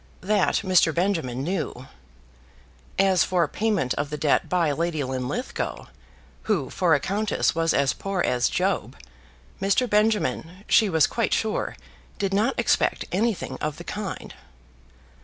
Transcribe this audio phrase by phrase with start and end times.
[0.21, 0.91] That Mr.
[0.95, 1.85] Benjamin knew.
[2.97, 5.85] As for payment of the debt by Lady Linlithgow,
[6.49, 8.95] who for a countess was as poor as Job,
[9.61, 9.87] Mr.
[9.87, 11.75] Benjamin, she was quite sure,
[12.17, 14.33] did not expect anything of the kind.